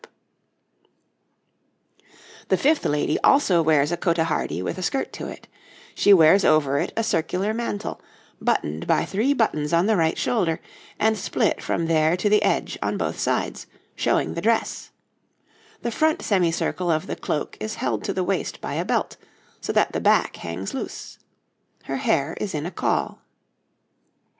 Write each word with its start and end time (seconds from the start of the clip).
}]The 2.47 2.57
fifth 2.57 2.87
lady 2.87 3.19
also 3.19 3.61
wears 3.61 3.91
a 3.91 3.97
cotehardie 3.97 4.63
with 4.63 4.79
a 4.79 4.81
skirt 4.81 5.13
to 5.13 5.27
it; 5.27 5.47
she 5.93 6.11
wears 6.11 6.43
over 6.43 6.79
it 6.79 6.91
a 6.97 7.03
circular 7.03 7.53
mantle, 7.53 8.01
buttoned 8.41 8.87
by 8.87 9.05
three 9.05 9.31
buttons 9.35 9.71
on 9.73 9.85
the 9.85 9.95
right 9.95 10.17
shoulder, 10.17 10.59
and 10.97 11.19
split 11.19 11.61
from 11.61 11.85
there 11.85 12.17
to 12.17 12.29
the 12.29 12.41
edge 12.41 12.79
on 12.81 12.97
both 12.97 13.19
sides, 13.19 13.67
showing 13.95 14.33
the 14.33 14.41
dress; 14.41 14.89
the 15.83 15.91
front 15.91 16.23
semicircle 16.23 16.89
of 16.89 17.05
the 17.05 17.15
cloak 17.15 17.55
is 17.59 17.75
held 17.75 18.03
to 18.05 18.11
the 18.13 18.23
waist 18.23 18.59
by 18.59 18.73
a 18.73 18.83
belt 18.85 19.17
so 19.59 19.71
that 19.71 19.91
the 19.91 20.01
back 20.01 20.37
hangs 20.37 20.73
loose. 20.73 21.19
Her 21.83 21.97
hair 21.97 22.35
is 22.41 22.55
in 22.55 22.65
a 22.65 22.71
caul. 22.71 23.19